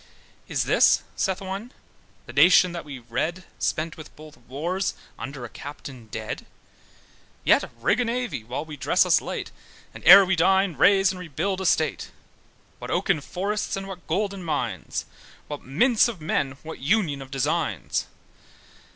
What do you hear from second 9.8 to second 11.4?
And ere we dine, raze and